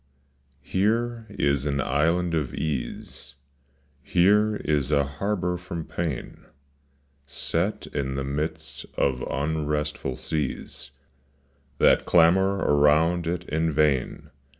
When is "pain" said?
5.85-6.47